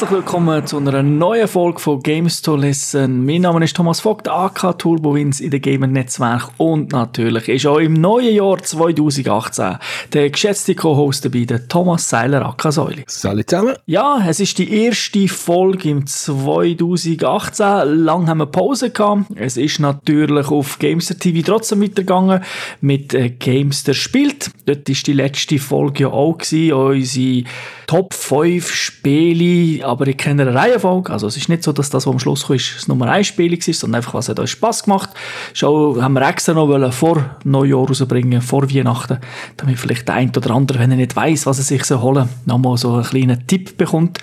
[0.00, 3.26] Herzlich willkommen zu einer neuen Folge von Games to Listen.
[3.26, 7.76] Mein Name ist Thomas Vogt, AK Turbowins in der Gamer Netzwerk und natürlich ist auch
[7.76, 9.76] im neuen Jahr 2018
[10.14, 13.04] der geschätzte Co-Host dabei, der Thomas Seiler, AK Säuli.
[13.08, 13.74] Salut zusammen.
[13.84, 18.02] Ja, es ist die erste Folge im 2018.
[18.02, 19.26] Lang haben wir Pause gehabt.
[19.34, 22.42] Es ist natürlich auf Gamester TV trotzdem weitergegangen
[22.80, 24.50] mit äh, Gamester spielt.
[24.64, 27.44] Dort ist die letzte Folge ja auch gewesen, unsere
[27.90, 31.12] Top 5 Spiele, aber in keiner Reihenfolge.
[31.12, 33.52] Also es ist nicht so, dass das, was am Schluss kam, das Nummer 1 Spiel
[33.52, 35.10] war, sondern einfach, was hat uns Spass gemacht.
[35.52, 39.18] Schon haben wir extra noch wollen vor Neujahr rausbringen, vor Weihnachten,
[39.56, 42.14] damit vielleicht der ein oder andere, wenn er nicht weiß, was er sich so holen
[42.14, 44.18] soll, nochmal so einen kleinen Tipp bekommt.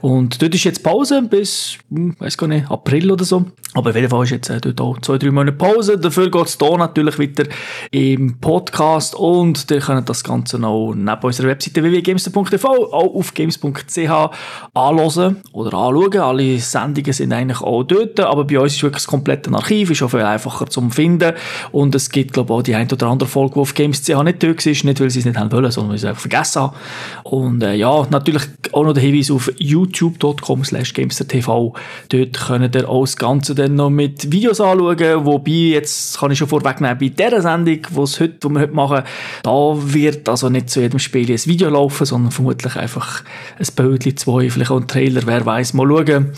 [0.00, 3.44] Und dort ist jetzt Pause bis, hm, weiß gar nicht, April oder so.
[3.74, 5.98] Aber auf jeden Fall ist jetzt äh, dort auch zwei, drei Monate Pause.
[5.98, 7.44] Dafür geht es hier natürlich wieder
[7.90, 13.98] im Podcast und ihr könnt das Ganze noch neben unserer Webseite www.games.tv auch auf games.ch
[14.74, 16.18] anhören oder anschauen.
[16.18, 20.02] Alle Sendungen sind eigentlich auch dort, aber bei uns ist wirklich das komplette Archiv, ist
[20.02, 21.32] auch viel einfacher zum finden
[21.72, 24.42] und es gibt glaube ich auch die ein oder andere Folge, die auf games.ch nicht
[24.42, 26.62] dort ist, nicht weil sie es nicht haben wollen, sondern weil sie es einfach vergessen
[26.62, 26.76] haben.
[27.24, 31.74] Und äh, ja, natürlich auch noch der Hinweis auf youtube.com slash gamester.tv.
[32.08, 36.38] Dort könnt ihr auch das Ganze dann noch mit Videos anschauen, wobei jetzt kann ich
[36.38, 39.02] schon vorwegnehmen, bei dieser Sendung, wo's heute, die wir heute machen,
[39.42, 43.22] da wird also nicht zu jedem Spiel ein Video laufen, sondern vermutlich einfach
[43.58, 46.30] ein Bild, zwei, vielleicht auch ein Trailer, wer weiß, mal schauen.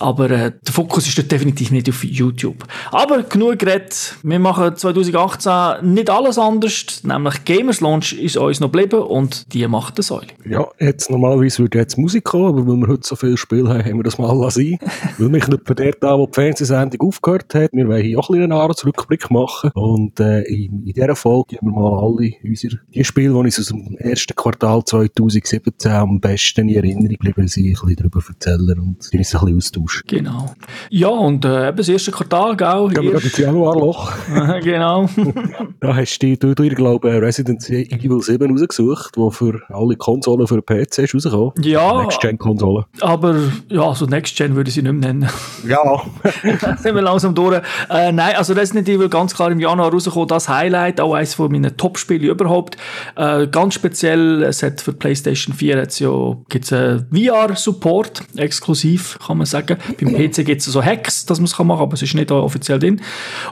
[0.00, 2.64] Aber äh, der Fokus ist dort definitiv nicht auf YouTube.
[2.90, 4.16] Aber genug geredet.
[4.22, 9.66] Wir machen 2018 nicht alles anders, nämlich Gamers Launch ist uns noch geblieben und die
[9.66, 10.28] macht das Säule.
[10.44, 13.84] Ja, jetzt normalerweise würde jetzt Musik kommen, aber weil wir heute so viel Spiele haben,
[13.84, 14.78] haben wir das mal lassen.
[15.18, 18.30] weil mich nicht von der da, wo die Fernsehsendung aufgehört hat, wir wollen hier auch
[18.30, 23.04] einen Jahresrückblick machen und äh, in, in dieser Folge geben wir mal alle unsere, die
[23.04, 27.72] Spiele, die uns aus dem ersten Quartal 2017 am besten in Erinnerung geblieben sind, ein
[27.72, 29.87] bisschen darüber erzählen und uns ein bisschen austauschen.
[30.06, 30.54] Genau.
[30.90, 32.88] Ja, und äh, eben das erste Quartal, gell?
[32.88, 34.12] Gehen wir gerade ins Januarloch.
[34.62, 35.08] genau.
[35.80, 40.62] da hast du, du, du glaube Resident Evil 7 rausgesucht, wo für alle Konsolen für
[40.62, 41.52] PC ist rausgekommen.
[41.62, 42.02] Ja.
[42.02, 42.84] Next-Gen-Konsolen.
[43.00, 43.36] Aber,
[43.68, 45.28] ja, so Next-Gen würde ich sie nicht mehr nennen.
[45.66, 46.02] Ja.
[46.78, 47.62] sind wir langsam durch.
[47.90, 51.50] Äh, nein, also Resident Evil ganz klar im Januar rausgekommen, das Highlight, auch eines von
[51.50, 52.76] meinen Top-Spielen überhaupt.
[53.16, 59.38] Äh, ganz speziell, es hat für PlayStation 4 jetzt ja, gibt's einen VR-Support, exklusiv, kann
[59.38, 59.77] man sagen.
[60.00, 62.30] Beim PC gibt es so Hacks, dass man es machen kann, aber es ist nicht
[62.30, 63.00] offiziell drin.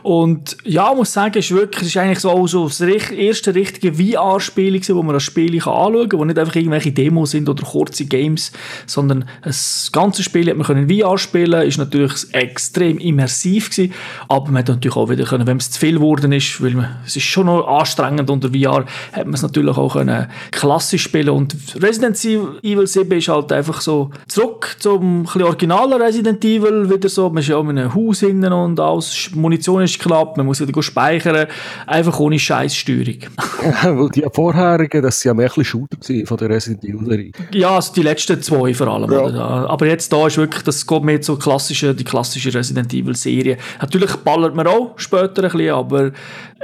[0.03, 3.55] Und ja, ich muss sagen, es ist wirklich, es ist eigentlich so, so das erste
[3.55, 7.65] richtige VR-Spiel wo man das Spiel anschauen kann, wo nicht einfach irgendwelche Demos sind oder
[7.65, 8.53] kurze Games,
[8.87, 13.93] sondern das ganze Spiel hat man können VR spielen, ist natürlich extrem immersiv gewesen,
[14.29, 16.97] aber man hat natürlich auch wieder können, wenn es zu viel geworden ist, weil man,
[17.07, 21.31] es ist schon noch anstrengend unter VR, hat man es natürlich auch können klassisch spielen.
[21.31, 27.28] Und Resident Evil 7 ist halt einfach so zurück zum originalen Resident Evil wieder so,
[27.28, 30.60] man ist ja auch in einem Haus hinten und alles, Munition ist knapp, man muss
[30.60, 31.47] wieder speichern,
[31.87, 33.19] einfach ohne Scheißsteuerung.
[33.82, 37.32] weil die vorherigen, das sind ja mehr ein Shooter von der Resident Evil Serie.
[37.53, 39.10] Ja, also die letzten zwei vor allem.
[39.10, 39.66] Ja.
[39.66, 43.56] Aber jetzt da ist wirklich, das geht mehr so klassische, die klassische Resident Evil Serie.
[43.81, 46.12] Natürlich ballert man auch später ein bisschen, aber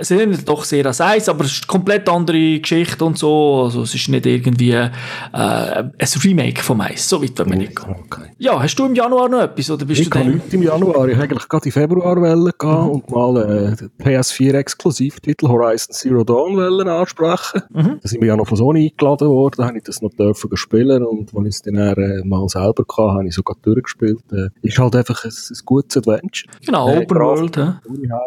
[0.03, 3.63] es sind doch sehr als eins, aber es ist eine komplett andere Geschichte und so.
[3.65, 4.91] Also es ist nicht irgendwie äh,
[5.33, 5.91] ein
[6.25, 7.95] Remake vom Eis, so weit wenn man nicht gehen.
[8.07, 8.23] Okay.
[8.39, 9.71] Ja, hast du im Januar noch etwas?
[9.71, 11.09] Oder bist ich du kann im Januar.
[11.09, 12.91] Ich eigentlich gerade in Februar gehen mhm.
[12.91, 17.63] und mal äh, PS4-Exklusivtitel Horizon Zero Dawn ansprechen.
[17.71, 17.99] Mhm.
[18.03, 20.57] Da sind wir ja noch von Sony eingeladen worden, da habe ich das noch dürfen
[20.57, 24.21] spielen und als ich es dann äh, mal selber hatte, habe ich sogar durchgespielt.
[24.33, 26.53] Äh, ist halt einfach ein, ein gutes Adventure.
[26.67, 27.57] Genau, äh, Open World.
[27.57, 27.81] Ja.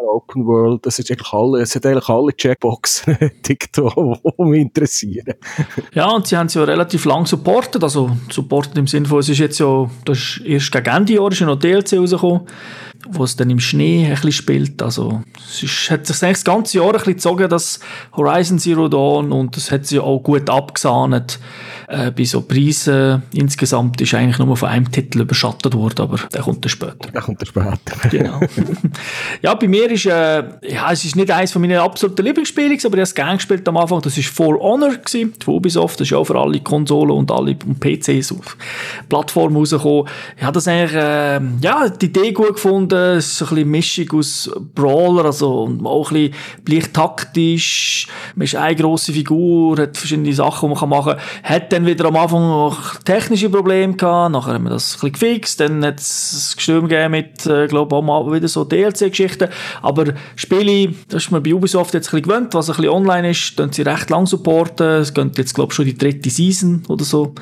[0.08, 3.94] Open World, das ist eigentlich alle, es hat eigentlich alle Checkboxen TikTok,
[4.38, 5.34] die mich interessieren.
[5.92, 9.28] ja, und sie haben es ja relativ lang supportet, also supportet im Sinne von, es
[9.28, 12.42] ist jetzt ja, das ist erst gegen Ende Jahr ist ja noch DLC rausgekommen,
[13.10, 16.78] wo es dann im Schnee ein bisschen spielt, also es ist, hat sich das ganze
[16.78, 17.80] Jahr ein bisschen gezogen, das
[18.16, 21.38] Horizon Zero Dawn und das hat sich auch gut abgesahnet
[21.88, 26.42] äh, bei so Preisen insgesamt ist eigentlich nur von einem Titel überschattet worden, aber der
[26.42, 27.10] kommt dann später.
[27.12, 28.08] Der kommt dann später.
[28.10, 28.40] genau.
[29.42, 32.78] ja, bei mir ist, äh, ja, es ist nicht eines von meinen absoluten Lieblingsspielen, aber
[32.78, 36.08] ich habe es gerne gespielt am Anfang, das war For Honor gewesen, die Ubisoft, das
[36.08, 38.56] ist auch für alle Konsolen und alle PCs auf
[39.08, 40.08] Plattformen rausgekommen.
[40.36, 43.70] Ich habe das eigentlich, äh, ja, die Idee gut gefunden, es ist so ein bisschen
[43.70, 46.32] Mischung aus Brawler, also auch ein
[46.64, 51.22] bisschen taktisch, man ist eine grosse Figur, hat verschiedene Sachen, die man machen kann.
[51.42, 55.12] Hat dann wieder am Anfang noch technische Probleme gehabt, nachher haben wir das ein bisschen
[55.12, 59.48] gefixt, dann hat es Gestürm gegeben mit, äh, glaube auch mal wieder so DLC-Geschichten.
[59.82, 63.30] Aber Spiele, das ist man bei Ubisoft jetzt ein bisschen gewöhnt, was ein bisschen online
[63.30, 64.86] ist, dann sie recht lang supporten.
[65.00, 67.34] Es geht jetzt, glaube ich, schon die dritte Season oder so.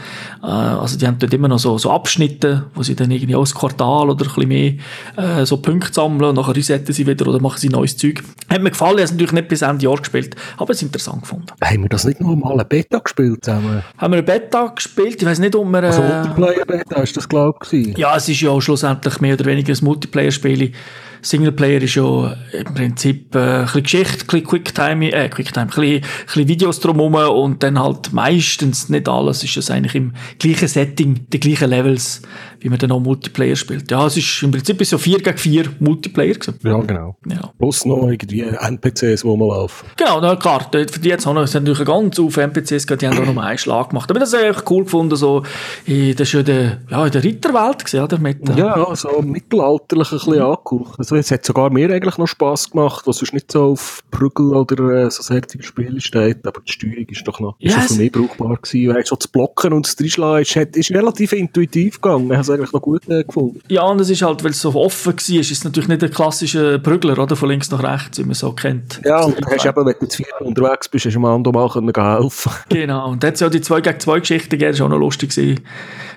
[0.42, 3.54] Äh, also die haben dort immer noch so, so Abschnitte, wo sie dann irgendwie aus
[3.54, 4.74] Quartal oder ein bisschen mehr
[5.16, 8.22] äh, so Punkte sammeln und nachher resetten sie wieder oder machen sie neues Zeug.
[8.48, 11.22] Hat mir gefallen, ich habe natürlich nicht bis Ende Jahr gespielt, aber es ist interessant
[11.22, 11.46] gefunden.
[11.62, 13.82] Haben wir das nicht noch mal eine Beta gespielt zusammen?
[13.98, 15.20] Haben wir eine Beta gespielt?
[15.20, 15.82] Ich weiß nicht, ob wir...
[15.82, 17.96] Äh, also Multiplayer-Beta ist das, glaube ich.
[17.98, 20.72] Ja, es ist ja auch schlussendlich mehr oder weniger ein Multiplayer-Spiel.
[21.22, 25.68] Singleplayer ist ja im Prinzip äh, ein bisschen Geschichte, ein bisschen Quicktime, äh, Quicktime, ein
[25.68, 30.12] bisschen, ein bisschen Videos drumherum und dann halt meistens, nicht alles, ist es eigentlich im
[30.38, 32.22] gleichen Setting, die gleichen Levels,
[32.60, 33.90] wie man dann auch Multiplayer spielt.
[33.90, 36.58] Ja, es ist im Prinzip so 4 gegen 4 Multiplayer gewesen.
[36.62, 37.16] Ja, genau.
[37.28, 37.52] Ja.
[37.58, 39.86] Plus noch irgendwie NPCs, die mal laufen.
[39.96, 43.42] Genau, na klar, für die jetzt sind natürlich ganz auf NPCs die haben auch noch
[43.42, 44.10] einen Schlag gemacht.
[44.10, 47.84] Aber das ist eigentlich cool gefunden, so, das ist ja der, ja, in der Ritterwelt
[47.84, 48.18] gewesen, oder?
[48.18, 50.98] Mit, äh, ja, so mittelalterlich ein bisschen angehaucht.
[51.04, 54.54] Also es hat sogar mir eigentlich noch Spass gemacht, was sonst nicht so auf Prügel
[54.54, 57.88] oder äh, so solche Spiele steht, aber die Steuerung ist doch noch, ist yes.
[57.88, 62.00] für mich brauchbar gewesen, weil so zu blocken und zu Dreischlagen ist, ist relativ intuitiv
[62.00, 62.32] gegangen.
[62.32, 63.60] Ich eigentlich noch gut äh, gefunden.
[63.68, 66.08] Ja, und es ist halt, weil es so offen war, ist es natürlich nicht der
[66.08, 67.36] klassische Prügler, oder?
[67.36, 69.02] Von links nach rechts, wie man so kennt.
[69.04, 71.54] Ja, und du hast eben, wenn du zu vier unterwegs bist, hast du am anderen
[71.54, 74.72] mal können helfen Genau, und da hat es ja die 2 gegen 2 Geschichte gegeben,
[74.72, 75.60] das war auch noch lustig, gewesen,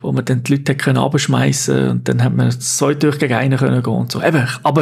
[0.02, 3.58] wo man dann die Leute können abschmeißen und dann hat man zwei durch gegen einen
[3.58, 4.22] können gehen und so.
[4.22, 4.77] Eben, aber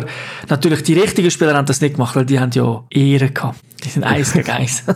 [0.50, 3.60] natürlich, die richtigen Spieler haben das nicht gemacht, weil die haben ja Ehre gehabt.
[3.84, 4.84] Die sind eins gegen eins.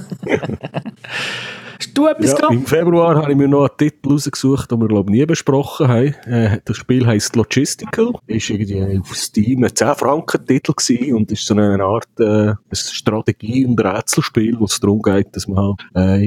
[1.90, 2.54] Hast du etwas ja, gehabt?
[2.54, 5.88] Im Februar habe ich mir noch einen Titel rausgesucht, den wir, glaube ich, nie besprochen
[5.88, 6.14] haben.
[6.26, 8.14] Äh, das Spiel heisst Logistical.
[8.28, 13.80] Ist irgendwie auf Steam ein 10-Franken-Titel gewesen und ist so eine Art äh, Strategie- und
[13.84, 16.26] Rätselspiel, wo es darum geht, dass man halt, äh,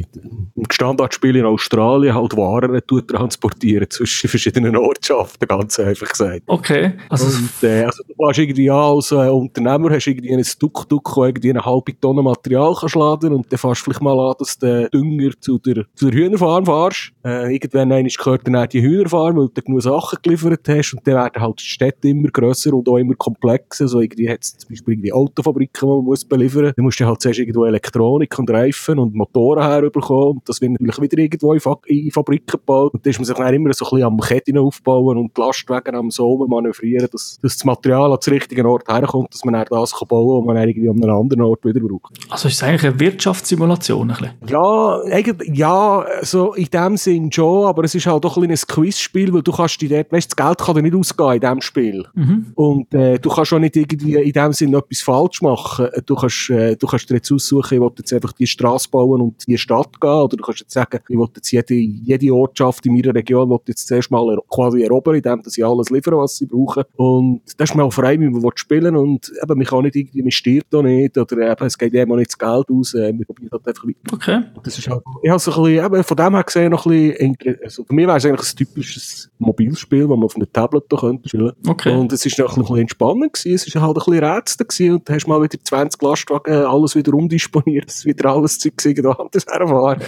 [0.56, 6.42] im Standardspiel in Australien halt Waren transportieren zwischen verschiedenen Ortschaften, ganz einfach gesagt.
[6.46, 6.94] Okay.
[7.08, 11.04] Also, und, äh, also du warst irgendwie ja, als äh, Unternehmer hast irgendwie ein Tuk-Tuk,
[11.04, 14.34] das irgendwie eine halbe Tonne Material kannst laden und dann fährst du vielleicht mal an,
[14.38, 17.12] dass der Dünger zu der, zu der Hühnerfarm fahrst.
[17.24, 21.06] Äh, irgendwann einmal gehört dann auch die Hühnerfarm, weil du genug Sachen geliefert hast und
[21.06, 23.88] dann werden halt die Städte immer grösser und auch immer komplexer.
[23.88, 26.74] So irgendwie hat es zum Beispiel irgendwie Autofabriken, die man muss beliefern muss.
[26.74, 30.72] Dann musst du halt zuerst irgendwo Elektronik und Reifen und Motoren herbekommen und das wird
[30.72, 32.94] natürlich wieder irgendwo in, Fa in Fabriken gebaut.
[32.94, 35.40] Und dann ist man sich dann immer so ein bisschen am Ketten aufbauen und die
[35.40, 39.54] Lastwagen am Sommer manövrieren, dass, dass das Material an den richtigen Ort herkommt, dass man
[39.54, 42.12] dann das kann bauen kann, und man irgendwie an einem anderen Ort wieder braucht.
[42.30, 44.10] Also ist es eigentlich eine Wirtschaftssimulation?
[44.10, 44.32] Ein bisschen?
[44.48, 48.66] Ja, eigentlich, ja, so in dem Sinn schon, aber es ist halt doch ein kleines
[48.66, 51.60] Quizspiel, weil du kannst dir dort, weißt, das Geld kann dir nicht ausgehen in diesem
[51.60, 52.06] Spiel.
[52.14, 52.46] Mhm.
[52.54, 55.88] Und äh, du kannst auch nicht irgendwie in dem Sinn etwas falsch machen.
[56.06, 59.20] Du kannst, äh, du kannst dir jetzt aussuchen, ich will jetzt einfach die Straße bauen
[59.20, 62.86] und die Stadt gehen, oder du kannst jetzt sagen, ich will jetzt jede, jede Ortschaft
[62.86, 66.46] in meiner Region will jetzt zuerst mal quasi erobern, indem sie alles liefern, was sie
[66.46, 66.84] brauchen.
[66.96, 70.22] Und das ist mir auch frei, wie man spielen und eben, man kann nicht irgendwie,
[70.22, 73.24] man stirbt auch nicht, oder eben, es geht auch nicht das Geld aus, äh, man
[73.24, 74.12] probiert halt einfach weiter.
[74.12, 74.42] Okay.
[74.62, 77.14] Das ist halt, ich habe so ein bisschen, eben, von dem her gesehen noch ein
[77.14, 80.84] bisschen, also für mich wäre es eigentlich ein typisches Mobilspiel, das man auf einem Tablet
[80.88, 81.52] da könnte spielen.
[81.66, 81.94] Okay.
[81.94, 84.94] Und es ist noch ein bisschen entspannend gewesen, es ist halt ein bisschen Rätsel gewesen
[84.94, 89.10] und du hast mal wieder 20 Lastwagen alles wieder umdisponiert, dass wieder alles Zeug da
[89.10, 90.02] anders herfahren.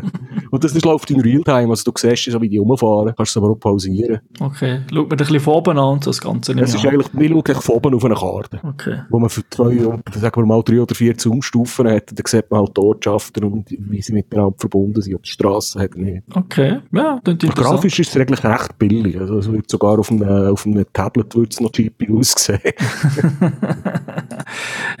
[0.50, 3.36] und das ist läuft in Realtime, also du siehst so wie die rumfahren, kannst es
[3.36, 4.20] aber auch pausieren.
[4.40, 7.28] Okay, schaut man ein bisschen von oben an das Ganze nicht Es ist eigentlich, wir
[7.28, 8.60] schauen von oben auf eine Karte.
[8.62, 9.02] Okay.
[9.10, 12.60] Wo man für zwei, sagen wir mal drei oder vier Zoomstufen hat, dann sieht man
[12.60, 16.22] halt die Ortschaften und wie sie miteinander verbunden sind, ob die Straßen hat nicht.
[16.34, 19.18] Okay, ja, dann Grafisch ist es eigentlich recht billig.
[19.18, 22.60] Also es wird sogar auf einem, auf einem Tablet wird es noch cheapy aussehen.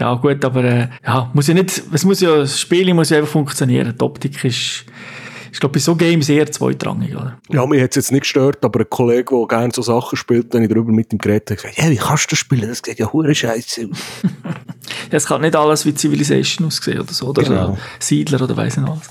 [0.00, 3.18] ja, gut, aber äh, ja, muss ja nicht, es muss ja, das Spiel muss ja
[3.18, 3.94] einfach funktionieren.
[3.98, 4.84] Die Optik ist,
[5.56, 7.38] ich glaube, bei so Games eher zweitrangig, oder?
[7.48, 10.52] Ja, mir hat es jetzt nicht gestört, aber ein Kollege, der gerne so Sachen spielt,
[10.52, 12.68] wenn ich darüber mit ihm geredet habe, gesagt, ja, wie kannst du das spielen?
[12.68, 13.88] Das geht ja hure scheiße.
[15.10, 17.78] es kann nicht alles wie Civilization aussehen oder so, oder genau.
[17.98, 19.08] Siedler oder weiss nicht was.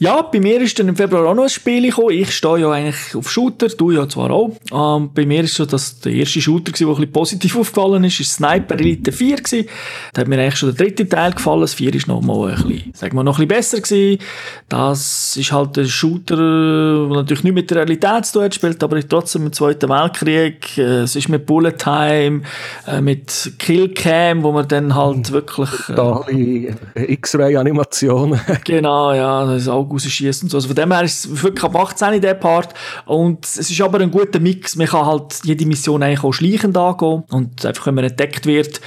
[0.00, 2.10] Ja, bei mir ist dann im Februar auch noch ein Spiel gekommen.
[2.10, 4.52] Ich stehe ja eigentlich auf Shooter, du ja zwar auch.
[4.72, 8.20] Ähm, bei mir ist so, dass der erste Shooter, der ein bisschen positiv aufgefallen ist,
[8.20, 9.68] ist Sniper Elite 4 gewesen.
[10.12, 11.62] Da hat mir eigentlich schon der dritte Teil gefallen.
[11.62, 14.22] Das 4 ist noch mal ein bisschen, sagen wir, noch ein bisschen besser gewesen.
[14.68, 18.84] Das ist halt ein Shooter, der natürlich nicht mit der Realität zu tun hat, spielt
[18.84, 20.78] aber trotzdem im Zweiten Weltkrieg.
[20.78, 22.42] Äh, es ist mit Bullet Time,
[22.86, 25.70] äh, mit Killcam, wo man dann halt wirklich...
[25.88, 25.94] Äh,
[26.94, 28.40] X-Ray-Animationen.
[28.64, 30.56] genau, ja, das ist auch Auge rausschießt und so.
[30.56, 32.74] Also von dem her ist es wirklich ab 18 in der Part.
[33.06, 34.76] Und es ist aber ein guter Mix.
[34.76, 37.24] Man kann halt jede Mission eigentlich auch schleichend angehen.
[37.30, 38.80] Und einfach, wenn man entdeckt wird,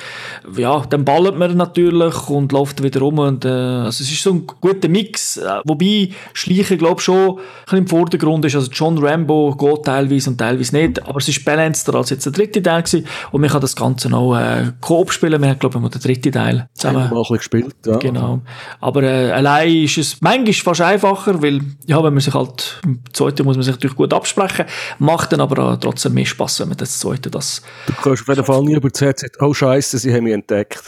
[0.58, 3.20] ja, dann ballert man natürlich und läuft wieder rum.
[3.20, 5.38] Und, äh, also es ist so ein guter Mix.
[5.38, 8.56] Äh, wobei Schleichen, glaube ich, schon ein bisschen im Vordergrund ist.
[8.56, 11.06] Also John Rambo geht teilweise und teilweise nicht.
[11.08, 13.06] Aber es ist balancer als jetzt der dritte Teil gewesen.
[13.32, 15.42] Und man kann das Ganze noch äh, Coop spielen.
[15.42, 16.98] Wir haben, glaube ich, den dritten Teil zusammen.
[16.98, 17.98] Mal ein bisschen gespielt, ja.
[17.98, 18.42] Genau.
[18.80, 23.00] Aber äh, allein ist es manchmal fast einfacher, weil, ja, wenn man sich halt, im
[23.14, 24.66] zweiten muss man sich natürlich gut absprechen,
[25.00, 27.62] macht dann aber trotzdem mehr Spaß, wenn man das zweite das...
[27.88, 30.82] Du kannst auf jeden Fall nie über das Headset, oh Scheiße, sie haben mich entdeckt.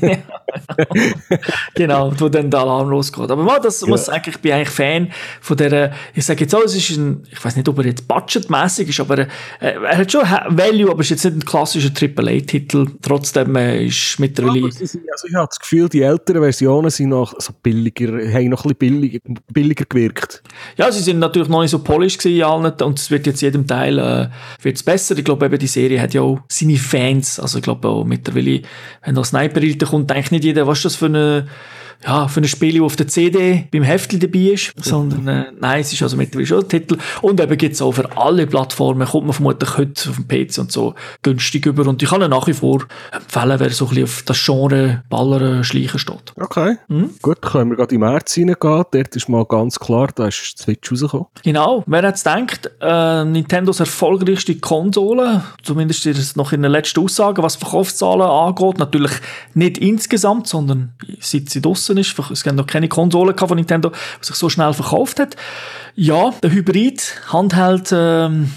[1.74, 3.30] genau, wo dann der Alarm losgeht.
[3.30, 3.88] Aber man, das Ja.
[3.88, 5.10] muss sagen, ich bin eigentlich Fan
[5.40, 8.06] von der, ich sage jetzt auch, es ist ein, ich weiß nicht, ob er jetzt
[8.08, 9.26] budgetmäßig ist, aber äh,
[9.60, 12.86] er hat schon Value, aber es ist jetzt nicht ein klassischer AAA-Titel.
[13.02, 14.18] Trotzdem äh, ist.
[14.18, 18.08] Aber sie sind- Also ich habe das Gefühl, die älteren Versionen sind noch so billiger,
[18.32, 19.18] haben noch ein bisschen billiger,
[19.52, 20.42] billiger gewirkt.
[20.76, 23.66] Ja, sie sind natürlich noch nicht so polished gewesen allen, und es wird jetzt jedem
[23.66, 24.28] Teil äh,
[24.62, 25.16] wird's besser.
[25.16, 27.40] Ich glaube eben, die Serie hat ja auch seine Fans.
[27.40, 28.62] Also ich glaube auch mittlerweile,
[29.02, 31.48] wenn da Sniper kommt, denkt nicht jeder, was ist das für eine
[32.04, 35.92] ja, für ein Spiel, auf der CD beim Heftli dabei ist, sondern äh, nein, es
[35.92, 36.98] ist also mittlerweile schon ein Titel.
[37.22, 40.72] Und eben gibt's auch für alle Plattformen, kommt man vermutlich heute auf dem PC und
[40.72, 41.86] so günstig über.
[41.86, 45.02] Und ich kann ihn nach wie vor empfehlen, wer so ein bisschen auf das Genre
[45.08, 46.32] Ballern, Schleichen steht.
[46.36, 46.76] Okay.
[47.22, 48.56] Gut, dann können wir gerade im März reingehen.
[48.60, 51.26] Dort ist mal ganz klar, da ist die Switch rausgekommen.
[51.42, 52.70] Genau, wer hat's gedacht?
[52.80, 58.78] Äh, Nintendos erfolgreichste Konsole, zumindest ist es noch in den letzten Aussagen, was Verkaufszahlen angeht,
[58.78, 59.12] natürlich
[59.54, 62.18] nicht insgesamt, sondern seit sie draussen ist.
[62.30, 65.36] Es gab noch keine Konsole von Nintendo, die sich so schnell verkauft hat.
[65.94, 68.50] Ja, der Hybrid, Handheld, ähm,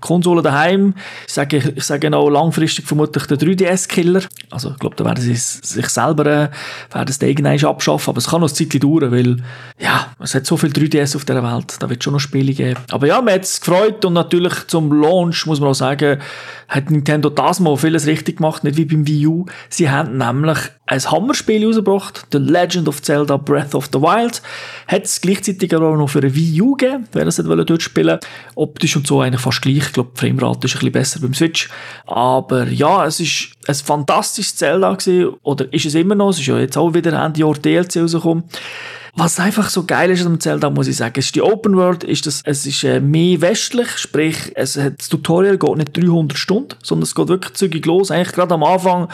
[0.00, 0.94] Konsole daheim,
[1.26, 4.22] ich sage, ich sage auch langfristig vermutlich der 3DS-Killer.
[4.50, 6.48] Also, ich glaube, da werden sie es- sich selber, äh,
[6.92, 9.36] werden es irgendwann abschaffen, aber es kann noch ein Zeitchen dauern, weil,
[9.78, 12.80] ja, es hat so viel 3DS auf der Welt, da wird schon noch Spiele geben.
[12.90, 16.20] Aber ja, mir hat es gefreut und natürlich zum Launch, muss man auch sagen,
[16.68, 19.46] hat Nintendo das mal vieles richtig gemacht, nicht wie beim Wii U.
[19.68, 24.42] Sie haben nämlich ein Hammerspiel rausgebracht, The Legend of Zelda Breath of the Wild.
[24.88, 28.18] Hat es gleichzeitig aber auch noch für eine Wii U gegeben, wer wollte dort spielen
[28.54, 29.78] Optisch und so eigentlich fast gleich.
[29.78, 31.68] Ich glaube, die Framerate ist ein bisschen besser beim Switch.
[32.06, 36.46] Aber ja, es ist ein fantastisches Zelda gewesen, oder ist es immer noch, es ist
[36.46, 38.44] ja jetzt auch wieder Ende Jahr DLC rausgekommen.
[39.16, 42.26] Was einfach so geil ist am Zelda, muss ich sagen, ist die Open World, ist
[42.26, 46.74] das, es ist äh, mehr westlich, sprich, es hat, das Tutorial geht nicht 300 Stunden,
[46.82, 48.10] sondern es geht wirklich zügig los.
[48.10, 49.08] Eigentlich gerade am Anfang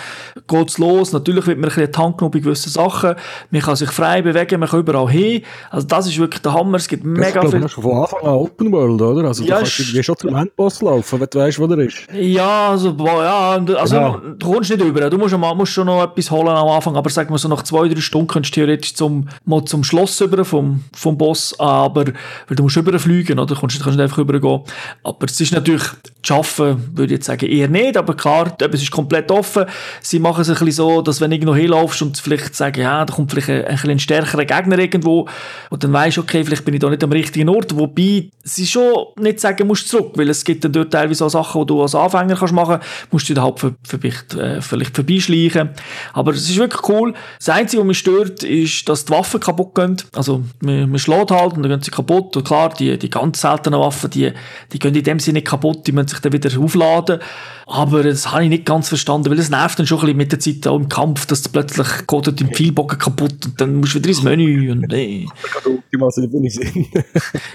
[0.48, 1.12] geht's los.
[1.12, 3.14] Natürlich wird man ein bisschen Hand genommen bei gewissen Sachen.
[3.50, 5.42] Man kann sich frei bewegen, man kann überall hin.
[5.70, 6.78] Also das ist wirklich der Hammer.
[6.78, 7.60] Es gibt ich mega glaube, viel.
[7.60, 9.28] das ist von Anfang an Open World, oder?
[9.28, 11.98] Also Ja, du kannst irgendwie schon zum Endboss laufen, wenn du weißt, wo der ist.
[12.14, 14.16] Ja, also, ja, also Genau.
[14.38, 15.10] du kommst nicht über.
[15.10, 17.86] Du musst, musst schon noch etwas holen am Anfang, aber sag mal so nach zwei,
[17.88, 22.56] drei Stunden kannst du theoretisch zum, mal zum Schloss über vom, vom Boss, aber weil
[22.56, 23.54] du musst überfliegen, oder?
[23.54, 24.62] Du kannst, kannst nicht einfach übergehen.
[25.02, 25.82] Aber es ist natürlich,
[26.22, 29.64] zu schaffen, würde ich jetzt sagen, eher nicht, aber klar, es ist komplett offen.
[30.00, 33.04] Sie machen es ein bisschen so, dass wenn du irgendwo hinlaufst und vielleicht sagen, ja,
[33.04, 35.28] da kommt vielleicht ein, ein ein stärkerer Gegner irgendwo,
[35.70, 38.66] und dann weisst du, okay, vielleicht bin ich da nicht am richtigen Ort, wobei sie
[38.66, 41.82] schon nicht sagen musst zurück, weil es gibt dann dort teilweise auch Sachen, die du
[41.82, 42.80] als Anfänger kannst machen,
[43.10, 43.98] musst du innerhalb für, für,
[44.38, 45.70] äh, vielleicht vorbeischleichen.
[46.12, 47.14] Aber es ist wirklich cool.
[47.38, 49.96] Das Einzige, was mich stört, ist, dass die Waffen kaputt gehen.
[50.14, 52.36] Also, man, man schlägt halt und dann gehen sie kaputt.
[52.36, 54.32] Und klar, die, die ganz seltenen Waffen, die,
[54.72, 57.20] die gehen in dem Sinne kaputt, die müssen sich dann wieder aufladen.
[57.66, 60.32] Aber das habe ich nicht ganz verstanden, weil es nervt dann schon ein bisschen mit
[60.32, 63.76] der Zeit auch im Kampf, dass du plötzlich geht dort im Pfeilbogen kaputt und dann
[63.76, 65.28] musst du wieder ins Menü und nee.
[65.40, 66.86] Gerade Ultima 7 in Sinn.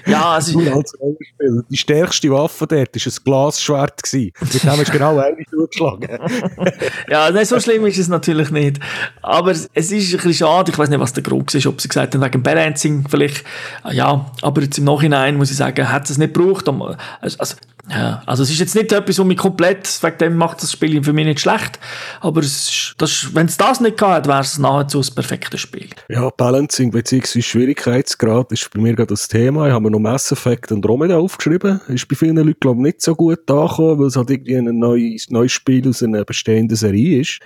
[0.06, 1.64] Ja, es ist, Cool, als Rollenspiel.
[1.70, 4.04] Die stärkste Waffe dort war ein Glasschwert.
[4.04, 4.32] gewesen.
[4.40, 6.20] Mit dem hast du genau eine durchgeschlagen.
[7.10, 8.80] Ja, nein, so schlimm ist es natürlich nicht.
[9.22, 10.72] Aber es ist ein bisschen schade.
[10.72, 11.68] Ich weiß nicht, was der Grund ist.
[11.68, 13.44] Ob sie gesagt haben, wegen Balancing vielleicht.
[13.92, 16.68] Ja, aber jetzt im Nachhinein muss ich sagen, hat es nicht gebraucht.
[16.68, 17.56] Also, also,
[17.90, 21.04] ja, also es ist jetzt nicht etwas, was mich komplett, wegen dem macht das Spiel
[21.04, 21.80] für mich nicht schlecht.
[22.20, 25.90] Aber es ist, wenn es das nicht gehabt hätte, wäre es nahezu das perfekte Spiel.
[26.10, 27.42] Ja, Balancing bzw.
[27.42, 29.68] Schwierigkeitsgrad ist bei mir gerade das Thema.
[29.68, 31.80] Ich habe mir noch Mass Effect Andromeda aufgeschrieben.
[31.88, 34.80] Ist bei vielen Leuten, glaube ich, nicht so gut angekommen, weil es halt irgendwie ein
[34.80, 37.40] neues, neues Spiel aus einer bestehenden Serie ist.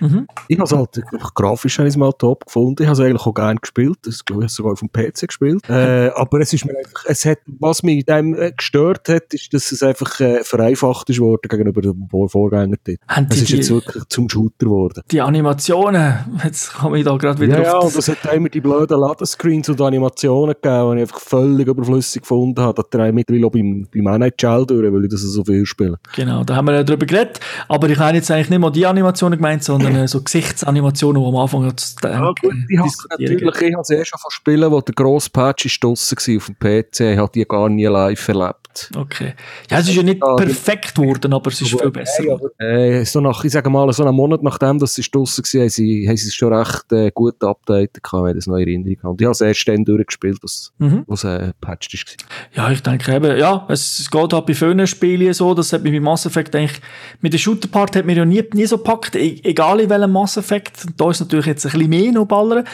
[0.48, 2.82] Ich habe es halt, einfach grafisch habe ich es mal top gefunden.
[2.82, 3.98] Ich habe es eigentlich auch gerne gespielt.
[4.02, 5.68] Das glaube ich sogar auf dem PC gespielt.
[5.68, 9.34] Äh, aber es ist mir einfach, es hat, was mich in dem äh, gestört hat,
[9.34, 12.98] ist, dass es einfach, äh, äh, vereinfacht ist worden gegenüber dem Vorgänger dort.
[13.30, 15.02] Es ist jetzt wirklich zum Shooter geworden.
[15.10, 18.48] Die Animationen, jetzt komme ich da gerade wieder ja, auf Ja, und es hat immer
[18.48, 22.82] die blöden Ladescreens und Animationen gegeben, die ich einfach völlig überflüssig gefunden habe.
[22.82, 25.98] Das treibt mittlerweile auch beim, beim NHL durch, weil ich das so viel spiele.
[26.14, 27.40] Genau, da haben wir ja drüber geredet.
[27.68, 31.28] Aber ich habe jetzt eigentlich nicht mal die Animationen gemeint, sondern äh, so Gesichtsanimationen, die
[31.28, 34.70] am Anfang zu denken, ja, gut, die habe natürlich, ich habe es erst von Spielen,
[34.70, 37.86] wo der grosse Patch ist draussen war auf dem PC, ich habe die gar nie
[37.86, 38.90] live erlebt.
[38.96, 39.34] Okay.
[39.70, 42.38] Ja, es ist ja nicht perfekt geworden, aber es ist viel besser.
[42.58, 45.68] Äh, so nach, ich sage mal, so einen Monat nachdem dass sie draussen war, haben
[45.68, 48.68] sie, haben sie es schon recht äh, gut updated gehabt, wenn ich das noch in
[48.68, 49.08] Erinnerung habe.
[49.10, 51.04] Und ich habe es erst dann durchgespielt, was, mhm.
[51.06, 52.16] was äh, patched ist.
[52.54, 55.92] Ja, ich denke eben, ja, es geht halt bei vielen Spielen so, das hat mich
[55.92, 56.80] bei Mass Effect eigentlich,
[57.20, 60.36] mit der Shooter-Part hat mir ja nie, nie so gepackt, e egal in welchem Mass
[60.36, 60.86] Effect.
[60.96, 62.64] Da ist natürlich jetzt ein bisschen mehr noch ballern,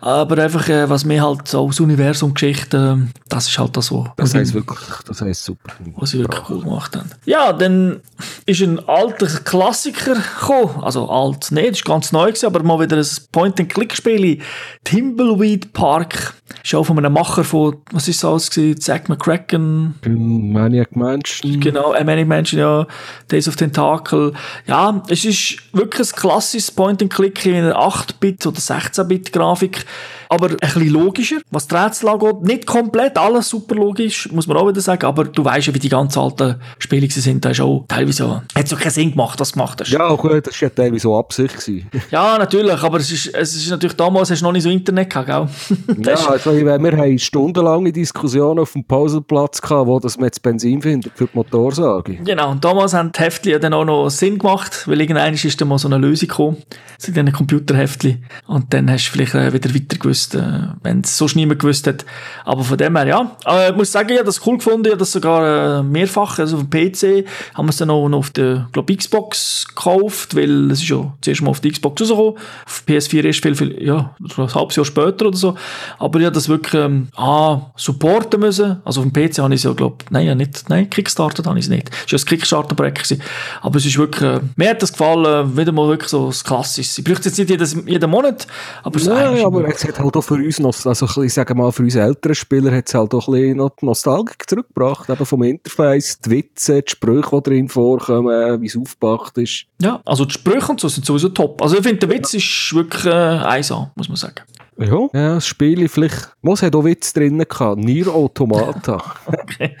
[0.00, 4.08] aber einfach, äh, was mir halt so aus Universum Geschichte, das ist halt das, was...
[4.16, 5.72] Das heißt wirklich, das heißt super.
[5.96, 7.20] Was sie wirklich cool gemacht haben.
[7.24, 8.00] Ja, dann
[8.46, 12.80] ist ein alter Klassiker gekommen, also alt, nee, das ist ganz neu gewesen, aber mal
[12.80, 14.38] wieder ein Point-and-Click-Spiel,
[14.84, 19.94] Timbleweed Park, ist auch von einem Macher von, was ist das alles gewesen, Zack McCracken.
[20.06, 21.60] Maniac Mansion.
[21.60, 22.86] Genau, äh, Maniac Mansion, ja,
[23.30, 24.32] Days of Tentacle.
[24.66, 29.84] Ja, es ist wirklich ein klassisches Point-and-Click in einer 8-Bit- oder 16-Bit-Grafik
[30.32, 32.40] aber ein bisschen logischer, was die Rätsel angeht.
[32.40, 35.78] Nicht komplett alles super logisch, muss man auch wieder sagen, aber du weißt ja, wie
[35.78, 37.44] die ganz alten Spiele sind.
[37.44, 39.90] Da ist auch teilweise, hat es auch keinen Sinn gemacht, was du gemacht hast.
[39.90, 41.56] Ja, gut, das war ja teilweise so Absicht.
[41.56, 41.88] Gewesen.
[42.10, 45.10] ja, natürlich, aber es ist, es ist natürlich damals hast du noch nicht so Internet
[45.10, 46.04] gehabt, gell?
[46.04, 50.82] ja, also, wir haben stundenlange Diskussionen auf dem Pausenplatz gehabt, wo das man jetzt Benzin
[50.82, 52.14] findet für die Motorsage.
[52.16, 55.68] Genau, und damals haben die Heftchen dann auch noch Sinn gemacht, weil irgendwann ist dann
[55.68, 56.56] mal so eine Lösung gekommen,
[56.98, 60.42] sind dann Computerheftchen und dann hast du vielleicht äh, wieder weiter gewusst, äh,
[60.82, 62.04] wenn es sonst niemand gewusst hat.
[62.44, 63.36] Aber von dem her, ja.
[63.44, 66.38] Aber ich muss sagen, ich habe das cool gefunden, ich habe das sogar äh, mehrfach,
[66.38, 67.24] also PC,
[67.54, 71.12] haben wir es dann auch noch auf der, glaube Xbox gekauft, weil es ist ja
[71.20, 72.34] zuerst mal auf die Xbox rausgekommen.
[72.66, 75.54] Auf PS4 ist viel, viel, ja, ein halbes Jahr später oder so.
[75.98, 78.80] Aber ich habe das wirklich, ähm, ah, supporten müssen.
[78.84, 81.58] Also auf dem PC habe ich es ja, glaube nein, ja nicht, nein, Kickstarter habe
[81.58, 81.90] ich es nicht.
[82.06, 83.18] Es war ein Kickstarter-Projekt
[83.60, 87.00] Aber es ist wirklich, äh, mir hat das gefallen, wieder mal wirklich so das Klassische.
[87.00, 88.46] Ich brauche jetzt nicht jedes, jeden Monat,
[88.82, 91.72] aber es ja, aber es hat halt auch für uns noch, also ich sage mal,
[91.72, 96.18] für uns älteren Spieler hat es halt auch ein bisschen Nostalgik zurückgebracht, eben vom Interface,
[96.20, 99.66] die Witze, die Sprüche, die drin vorkommen, wie es aufgebracht ist.
[99.80, 101.60] Ja, also die Sprüche und so sind sowieso top.
[101.62, 104.42] Also ich finde, der Witz ist wirklich äh, einsam, muss man sagen.
[104.78, 107.78] Ja, ja das Spiel vielleicht, was hat auch Witz drin gehabt?
[107.78, 109.02] Nier Automata.
[109.26, 109.76] okay.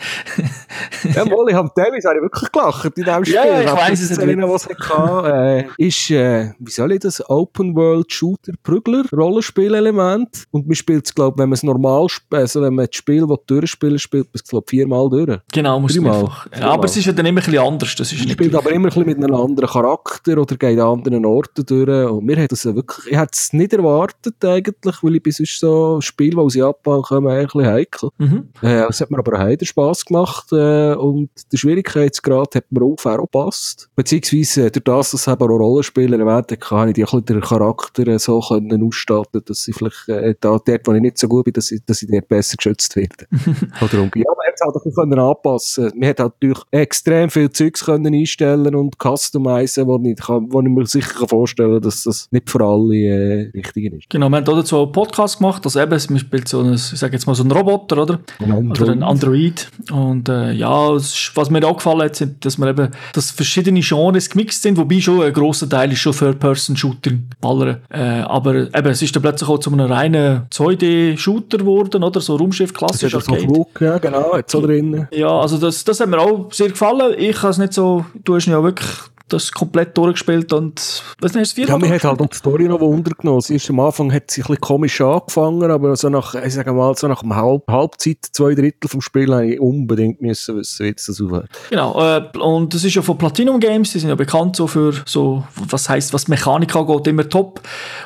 [1.14, 3.34] Ja, mal, ich habe teilweise habe ich wirklich gelacht in diesem Spiel.
[3.34, 4.38] Ja, ich weiss es nicht.
[4.42, 10.44] Was hatte, äh, ist, äh, wie soll ich das, Open World Shooter Prügler Rollenspielelement.
[10.50, 13.26] Und man spielt es, glaube wenn man es normal spielt, also wenn man das Spiel
[13.46, 15.38] durchspielen spielt man es, glaube viermal durch.
[15.52, 17.94] Genau, muss man ja, aber es ist ja dann immer ein bisschen anders.
[17.94, 20.98] Das ist man spielt aber immer ein bisschen mit einem anderen Charakter oder geht an
[20.98, 22.10] anderen Orten durch.
[22.10, 25.58] Und mir hat das wirklich, ich hätte es nicht erwartet eigentlich weil ich bis sonst
[25.58, 28.10] so Spiele, die aus Japan kommen, ein bisschen heikel.
[28.18, 28.48] Mhm.
[28.62, 30.61] Äh, es hat mir aber einen Spass gemacht äh,
[30.98, 33.88] und der Schwierigkeitsgrad hat mir ungefähr auch gepasst.
[33.96, 38.18] Beziehungsweise durch das, dass eben auch Rollenspiele erwähnt kann ich die ein den Charakter äh,
[38.18, 41.54] so können ausstatten, dass ich vielleicht äh, da, dort, wo ich nicht so gut bin,
[41.54, 43.26] dass ich, dass ich dort besser geschützt werde.
[43.80, 44.26] Oder umgekehrt.
[44.26, 45.92] Ja, man hat es halt auch können anpassen.
[45.96, 50.60] Man hat halt natürlich extrem viel Zeugs können einstellen und customizen, wo ich, kann, wo
[50.60, 54.10] ich mir sicher vorstellen kann, dass das nicht für alle äh, richtig ist.
[54.10, 57.14] Genau, wir haben dazu so Podcast gemacht, also eben, man spielt so ein, ich sage
[57.14, 58.20] jetzt mal so einen Roboter, oder?
[58.38, 59.68] Ein oder ein Android.
[59.90, 64.30] Und äh, ja, was mir auch gefallen hat, sind, dass wir eben, dass verschiedene Genres
[64.30, 67.78] gemixt sind, wobei schon ein grosser Teil ist schon Third-Person-Shooter ballern.
[67.90, 72.20] Äh, aber eben, es ist dann plötzlich auch zu einem reinen 2D-Shooter geworden, oder?
[72.20, 73.40] So Raumschiff, klassisch Arcade.
[73.40, 75.08] So Flug, ja, genau, jetzt so drin.
[75.12, 77.14] Ja, also das, das hat mir auch sehr gefallen.
[77.18, 78.88] Ich habe es nicht so, du hast ja wirklich
[79.32, 82.80] das komplett durchgespielt und was hast du Ja, mir hat halt auch die Story noch
[82.80, 83.40] Wunder genommen.
[83.40, 86.72] Sie ist am Anfang hat sie ein bisschen komisch angefangen, aber so nach, ich sage
[86.72, 90.86] mal, so nach einer Halb Halbzeit, zwei Drittel vom Spiel habe ich unbedingt müssen wissen,
[90.86, 91.48] wie das aufhört.
[91.70, 94.94] Genau, äh, und das ist ja von Platinum Games, die sind ja bekannt so für
[95.06, 97.60] so, was heisst, was Mechanik angeht, immer top.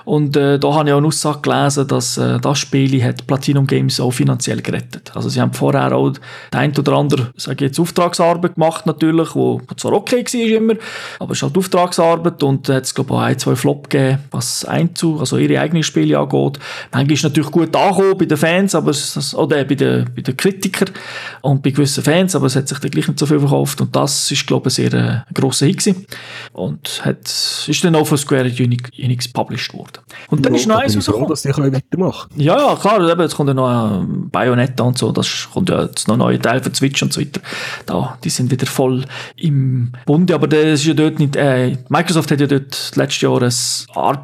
[0.04, 3.66] Und äh, da habe ich auch eine Aussage gelesen, dass äh, das Spiel hat Platinum
[3.66, 5.12] Games auch finanziell gerettet.
[5.14, 6.12] Also sie haben vorher auch
[6.52, 10.74] ein oder andere, sage ich jetzt, Auftragsarbeit gemacht natürlich, wo zwar okay war immer,
[11.18, 14.18] Aber es ist halt Auftragsarbeit und hat es, glaube ich, auch ein, zwei Flop gegeben,
[14.30, 16.58] was Einzug, also ihre eigenen Spiele angeht.
[16.92, 20.36] Manchmal ist natürlich gut angekommen bei den Fans, aber es, oder bei den, bei den
[20.36, 20.90] Kritikern
[21.42, 23.94] und bei gewissen Fans, aber es hat sich dann gleich nicht so viel verkauft und
[23.94, 26.06] das ist, glaube ich, sehr äh, grosser Hit gewesen.
[26.52, 29.98] Und hat, ist dann auch von Square Enix published worden.
[30.28, 31.28] Und dann Ja, ist noch eins rausgekommen.
[31.28, 35.12] dass die weitermachen Ja, ja, klar, eben, jetzt kommt ja noch ein Bayonetta und so,
[35.12, 37.40] das kommt ja jetzt noch neue Teile für Switch und so weiter.
[37.86, 39.04] Da, die sind wieder voll
[39.36, 43.42] im Bunde, aber das ist ja dort nicht, äh, Microsoft hat ja dort letztes Jahr
[43.42, 44.22] ein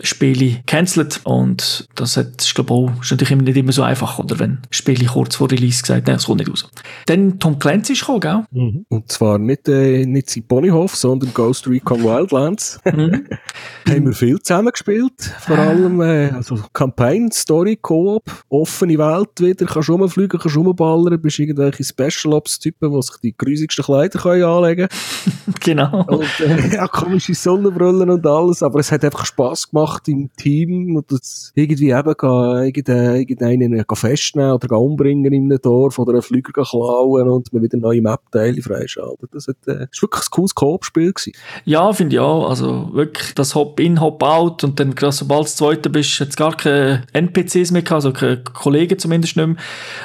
[0.00, 3.82] RPG-Spiel cancelled und das hat, ist, glaube ich, auch, ist natürlich immer nicht immer so
[3.82, 6.68] einfach, oder wenn Spiele kurz vor Release gesagt, nein, es kommt nicht raus.
[7.06, 8.44] Dann Tom Clancy ist gekommen, gell?
[8.50, 8.86] Mhm.
[8.88, 12.80] Und zwar nicht, äh, nicht sein Ponyhof, sondern Ghost Recon Wildlands.
[12.98, 13.26] Mhm.
[13.88, 15.20] haben wir viel zusammengespielt.
[15.40, 21.38] Vor allem, äh, also Campaign, Story, Koop, offene Welt wieder, kannst rumfliegen, kannst rumballern, bist
[21.38, 24.88] irgendwelche Special Ops Typen, die sich die grusigsten Kleider können anlegen
[25.60, 26.04] genau.
[26.06, 30.96] Und, äh, ja, komische Sonnenbrillen und alles, aber es hat einfach Spass gemacht im Team
[30.96, 36.62] und das irgendwie eben gehen, irgendeinen, festnehmen oder umbringen in einem Dorf oder einen Flüger
[36.62, 39.28] klauen und man wieder neue Map-Teile freischalten.
[39.32, 41.32] Das hat, äh, ist wirklich ein cooles Koop-Spiel gewesen.
[41.64, 42.48] Ja, finde ich auch.
[42.48, 46.56] Also wirklich das Hop-in, Hop-out und dann gerade sobald du das zweite bist, es gar
[46.56, 49.56] keine NPCs mehr gehabt, also keine Kollegen zumindest nicht mehr.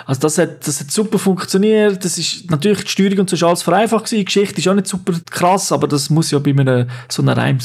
[0.05, 2.03] Also das hat, das hat super funktioniert.
[2.03, 4.19] Das ist natürlich die Steuerung und so ist alles vereinfacht gewesen.
[4.19, 7.59] Die Geschichte ist auch nicht super krass, aber das muss ja bei einem so einem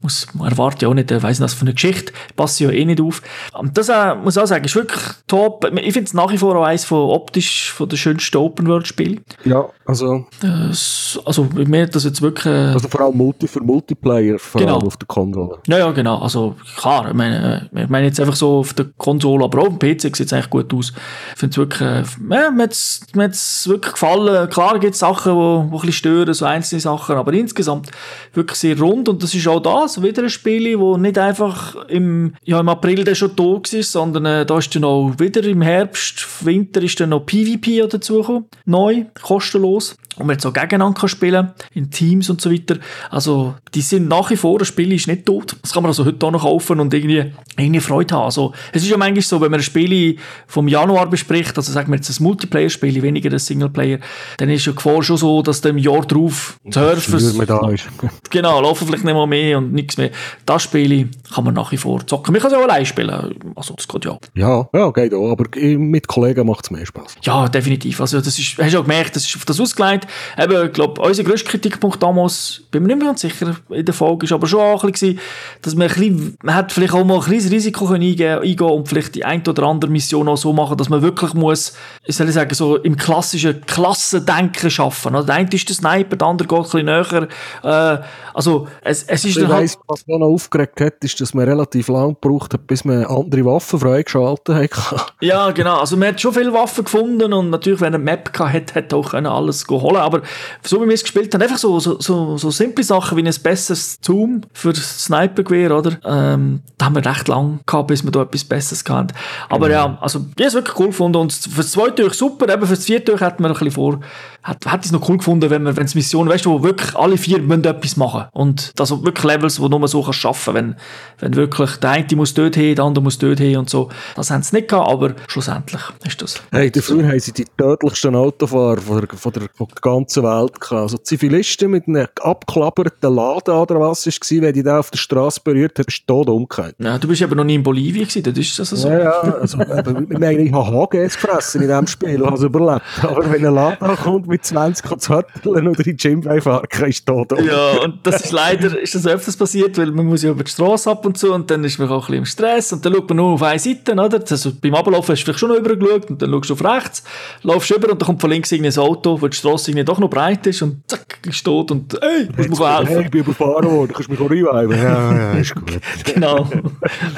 [0.00, 2.70] muss, man erwartet ja auch nicht, äh, weiss nicht, was für eine Geschichte, passt ja
[2.70, 3.22] eh nicht auf.
[3.58, 5.64] Und das äh, muss ich auch sagen, ist wirklich top.
[5.76, 9.20] Ich finde es nach wie vor auch eines von optisch von der schönsten Open-World-Spiele.
[9.44, 13.60] Ja, also, Das- Also, mir hat das jetzt wirklich, äh, also vor allem Multi für
[13.60, 14.76] Multiplayer, vor Genau.
[14.78, 15.58] allem auf der Konsole.
[15.66, 16.18] Ja, ja, genau.
[16.18, 19.68] Also, klar, ich meine, äh, ich meine jetzt einfach so auf der Konsole, aber auch
[19.68, 20.92] auf dem PC sieht es eigentlich gut aus.
[21.32, 22.02] Ich finde es wirklich, äh,
[22.34, 22.66] ja, mir
[23.14, 24.48] mir hat's wirklich gefallen.
[24.50, 27.90] Klar gibt es Sachen, die wo, wo ein bisschen stören, so einzelne Sachen, aber insgesamt
[28.34, 32.34] wirklich sehr rund und das ist auch das, wieder ein Spiel, wo nicht einfach im,
[32.44, 35.62] ja, im April dann schon da war, sondern äh, da ist dann auch wieder im
[35.62, 39.96] Herbst, Winter ist dann noch PvP dazugekommen, neu, kostenlos.
[40.16, 42.78] Und man jetzt auch gegeneinander kann spielen in Teams und so weiter.
[43.10, 45.56] Also, die sind nach wie vor, das Spiel ist nicht tot.
[45.60, 48.24] Das kann man also heute auch noch kaufen und irgendwie, irgendwie Freude haben.
[48.24, 51.92] Also, es ist ja manchmal so, wenn man ein Spiel vom Januar bespricht, also sagen
[51.92, 53.98] wir jetzt ein Multiplayer-Spiel, weniger ein Singleplayer,
[54.38, 57.84] dann ist ja die Gefahr schon so, dass dem Jahr drauf die Surfers, da ist.
[58.30, 60.10] genau, laufen vielleicht nicht mal mehr und nichts mehr.
[60.46, 62.32] Das Spiel kann man nach wie vor zocken.
[62.32, 63.10] Man kann es auch allein spielen.
[63.54, 64.18] Also, das geht ja.
[64.34, 67.16] Ja, ja, geht auch, aber mit Kollegen macht es mehr Spaß.
[67.22, 68.00] Ja, definitiv.
[68.00, 70.05] Also, das ist, hast du auch gemerkt, das ist auf das ausgelegt.
[70.38, 73.94] Eben, ich glaube, unser grösster Kritikpunkt damals, bin mir nicht mehr ganz sicher in der
[73.94, 75.18] Folge, ist aber schon auch ein bisschen,
[75.62, 78.70] dass man ein bisschen, man hat vielleicht auch mal ein kleines Risiko können eingehen, eingehen
[78.70, 82.16] und vielleicht die ein oder andere Mission auch so machen, dass man wirklich muss, ich
[82.16, 85.14] soll sagen, so im klassischen Klassendenken schaffen.
[85.14, 87.28] Also, der eine ist der Sniper, der andere geht ein bisschen näher.
[87.62, 88.02] Äh,
[88.34, 91.34] also, es, es ist Ich dann halt, weiss, was mich noch aufgeregt hat, ist, dass
[91.34, 95.14] man relativ lang gebraucht hat, bis man andere Waffen freigeschaltet hat.
[95.20, 95.78] Ja, genau.
[95.78, 98.92] Also man hat schon viele Waffen gefunden und natürlich, wenn er eine Map gehabt hat,
[98.92, 100.22] er auch alles holen Aber
[100.62, 103.34] so wie wir es gespielt haben, einfach so, so, so, so simple Sachen wie ein
[103.42, 105.98] besseres Zoom für das Snipergewehr, oder?
[106.04, 109.14] Ähm, da haben wir recht lang gehabt, bis wir da etwas Besseres hatten.
[109.48, 112.52] Aber ja, also ich habe es wirklich cool gefunden und für das zweite durch super,
[112.52, 114.00] eben für das vierte durch hat man ein bisschen vor,
[114.42, 116.94] hat, hat es noch cool gefunden, wenn man, wenn es Missionen, weißt du, wo wirklich
[116.94, 120.54] alle vier müssen etwas machen und das sind wirklich Levels, wo nur so kannst schaffen,
[120.54, 120.76] wenn,
[121.18, 123.88] wenn wirklich der eine muss dort hin, der andere muss dort hin und so.
[124.14, 126.40] Das haben sie nicht gehabt, aber schlussendlich ist das.
[126.50, 129.48] Hey, dafür haben sie die tödlichsten Autofahrer von der, von der
[129.86, 130.82] ganzen Welt gehabt.
[130.82, 134.98] Also Zivilisten mit einem abgeklapperten Laden oder was es war, wenn die da auf der
[134.98, 136.74] Straße berührt hat, bist du tot umgekehrt.
[136.78, 138.88] Ja, du bist eben noch nie in Bolivien gewesen, das ist das so.
[138.88, 142.42] Ja, ja, also, ich meine, ich habe HGs gefressen in diesem Spiel und habe es
[142.42, 142.82] überlebt.
[143.02, 147.06] Aber wenn ein Laden kommt mit 20 zu Hörteln oder in die Gym fahren, ist
[147.06, 147.44] tot um.
[147.44, 150.50] Ja, und das ist leider ist das öfters passiert, weil man muss ja über die
[150.50, 152.94] Straße ab und zu und dann ist man auch ein bisschen im Stress und dann
[152.94, 154.20] schaut man nur auf eine Seite, oder?
[154.28, 157.04] Also beim Ablaufen hast du vielleicht schon noch übergeschaut und dann schaust du auf rechts,
[157.42, 160.08] laufst über und dann kommt von links irgendein Auto, wo die Straße irgendwie doch noch
[160.10, 162.94] breit ist und zack, ist tot und ey, muss mir helfen.
[162.94, 164.70] Hey, ich bin überfahren worden, kannst du mich auch reviven?
[164.78, 165.64] Ja, ja, ist gut.
[166.14, 166.48] Genau.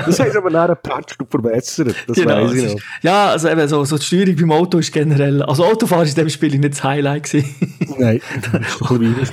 [0.07, 2.47] Das sie aber nachher gepatcht und verbessert, das genau.
[2.47, 2.81] es ich ist- noch.
[3.03, 6.25] Ja, also eben so, so die Steuerung beim Auto ist generell, also Autofahren ist in
[6.25, 7.55] dem Spiel nicht das Highlight gewesen.
[7.99, 9.31] Nein, das ist ein bisschen wie- das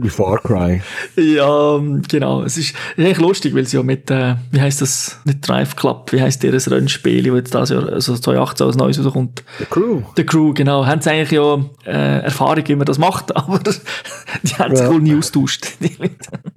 [0.00, 0.80] bei Far Cry.
[1.16, 2.42] Ja, ähm, genau.
[2.42, 6.12] Es ist echt lustig, weil sie ja mit, äh, wie heißt das, nicht Drive Club,
[6.12, 9.42] wie heißt ihr Rennspiel, wo jetzt das Jahr, also 2018 als Neues rauskommt.
[9.58, 10.02] The Crew.
[10.16, 10.86] The Crew, genau.
[10.86, 14.92] Haben sie eigentlich ja äh, Erfahrung, wie man das macht, aber die haben sich Ja.
[14.92, 15.66] wohl nie austauscht.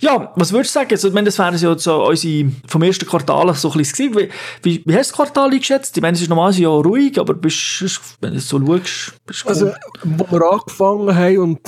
[0.00, 0.90] ja, was würdest du sagen?
[0.92, 4.30] Also, ich meine, das wären ja so unsere, vom ersten Quartal so ein bisschen gewesen.
[4.62, 5.96] Wie, wie, wie hast du das Quartal eingeschätzt?
[5.96, 9.48] Ich meine, es ist normalerweise ja ruhig, aber bist, wenn du so schaust, bist du
[9.48, 9.70] Also,
[10.04, 11.60] wo wir angefangen haben und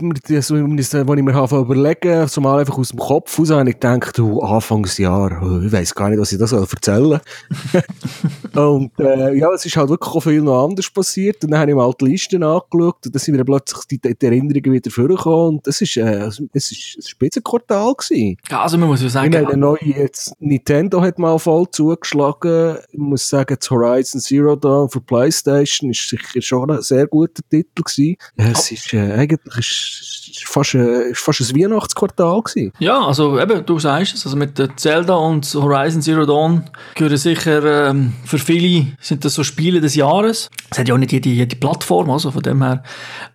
[0.43, 3.81] so, wo ich mir habe überlegen, so mal einfach aus dem Kopf raus, habe ich
[3.81, 7.21] gedacht, du, Anfangsjahr, oh, ich weiss gar nicht, was ich da soll erzählen
[8.55, 11.43] Und, äh, ja, es ist halt wirklich auch viel noch anders passiert.
[11.45, 14.27] Und dann habe ich mal die Listen angeschaut und dann sind mir plötzlich die, die
[14.27, 18.37] Erinnerungen wieder vorgekommen und es ist, äh, es ist ein Spitzenquartal gewesen.
[18.51, 19.33] Ja, also man muss ja sagen...
[19.33, 22.77] Ich meine, neue, jetzt, Nintendo hat mal voll zugeschlagen.
[22.91, 27.43] Ich muss sagen, das Horizon Zero Dawn für Playstation ist sicher schon ein sehr guter
[27.49, 28.17] Titel gewesen.
[28.37, 32.73] Es ist, äh, eigentlich ist, ist fast, äh, ist fast ein Weihnachtsquartal gewesen.
[32.79, 37.89] Ja, also eben, du sagst es, also mit Zelda und Horizon Zero Dawn gehören sicher,
[37.91, 40.51] ähm, für viele sind das so Spiele des Jahres.
[40.71, 42.83] Es hat ja auch nicht jede, jede Plattform, also von dem her.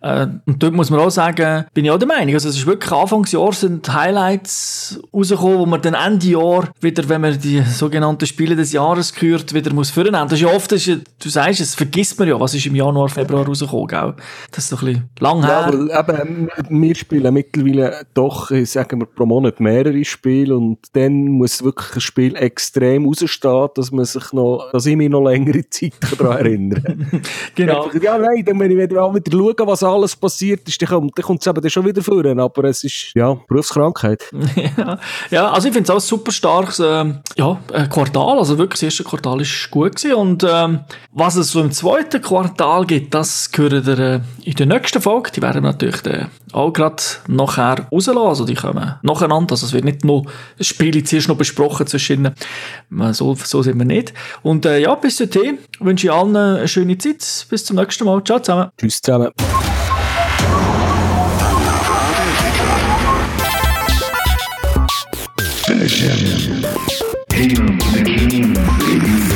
[0.00, 2.66] Äh, und dort muss man auch sagen, bin ich auch der Meinung, also es ist
[2.66, 8.26] wirklich Anfangsjahr sind Highlights rausgekommen, wo man dann Ende Jahr wieder, wenn man die sogenannten
[8.26, 10.12] Spiele des Jahres gehört, wieder muss führen.
[10.12, 13.08] Das ist ja oft, ist, du sagst, es vergisst man ja, was ist im Januar,
[13.08, 14.14] Februar rausgekommen, gell?
[14.50, 15.70] Das ist doch ein bisschen lang her.
[15.70, 21.28] Ja, weil eben, wir spielen mittlerweile doch, sagen wir, pro Monat mehrere Spiele und dann
[21.28, 25.68] muss wirklich ein Spiel extrem rausstehen, dass man sich noch, dass ich mich noch längere
[25.68, 26.96] Zeit daran erinnere.
[27.54, 27.90] genau.
[28.00, 31.36] Ja, nein, dann, wenn ich wieder, wieder schaue, was alles passiert ist, dann kommt, dann
[31.36, 34.05] es eben schon wieder führen, aber es ist, ja, Berufskrankheit.
[34.76, 34.98] ja,
[35.30, 38.84] ja, also ich finde es auch super starkes, ähm, ja, äh, Quartal, also wirklich das
[38.84, 40.14] erste Quartal ist gut gewesen.
[40.14, 40.80] Und ähm,
[41.12, 45.30] was es so im zweiten Quartal gibt, das gehört ihr äh, in der nächsten Folge,
[45.32, 49.72] die werden wir natürlich äh, auch gerade nachher rauslassen, also die kommen nacheinander, also es
[49.72, 50.26] wird nicht nur
[50.58, 52.32] das Spiel zuerst noch besprochen zwischen
[52.90, 54.12] ihnen, so, so sind wir nicht.
[54.42, 58.22] Und äh, ja, bis dahin wünsche ich allen eine schöne Zeit, bis zum nächsten Mal,
[58.24, 58.70] ciao zusammen.
[58.78, 59.30] Tschüss zusammen.
[65.66, 66.62] Finish him.
[67.32, 69.35] Hail.